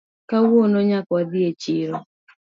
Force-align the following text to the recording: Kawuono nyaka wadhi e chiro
Kawuono 0.29 0.77
nyaka 0.89 1.09
wadhi 1.15 1.39
e 1.49 1.51
chiro 1.61 1.95